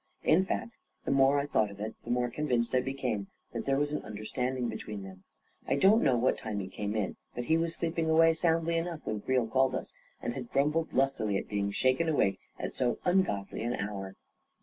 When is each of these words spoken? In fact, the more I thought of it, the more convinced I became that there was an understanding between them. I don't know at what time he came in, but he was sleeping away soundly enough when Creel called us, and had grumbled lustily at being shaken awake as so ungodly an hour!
In 0.23 0.45
fact, 0.45 0.71
the 1.05 1.11
more 1.11 1.37
I 1.37 1.45
thought 1.45 1.69
of 1.69 1.79
it, 1.79 1.93
the 2.03 2.09
more 2.09 2.27
convinced 2.27 2.73
I 2.73 2.81
became 2.81 3.27
that 3.53 3.65
there 3.65 3.77
was 3.77 3.93
an 3.93 4.01
understanding 4.01 4.67
between 4.67 5.03
them. 5.03 5.25
I 5.67 5.75
don't 5.75 6.01
know 6.01 6.15
at 6.15 6.21
what 6.23 6.37
time 6.39 6.59
he 6.59 6.69
came 6.69 6.95
in, 6.95 7.17
but 7.35 7.43
he 7.43 7.55
was 7.55 7.75
sleeping 7.75 8.09
away 8.09 8.33
soundly 8.33 8.77
enough 8.77 9.01
when 9.03 9.21
Creel 9.21 9.45
called 9.45 9.75
us, 9.75 9.93
and 10.19 10.33
had 10.33 10.49
grumbled 10.51 10.93
lustily 10.93 11.37
at 11.37 11.47
being 11.47 11.69
shaken 11.69 12.09
awake 12.09 12.39
as 12.57 12.75
so 12.75 12.97
ungodly 13.05 13.61
an 13.61 13.75
hour! 13.75 14.15